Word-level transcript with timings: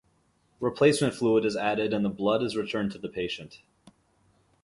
Replacement 0.59 1.13
fluid 1.13 1.45
is 1.45 1.55
added 1.55 1.93
and 1.93 2.03
the 2.03 2.09
blood 2.09 2.41
is 2.41 2.55
returned 2.57 2.91
to 2.93 2.97
the 2.97 3.07
patient. 3.07 3.61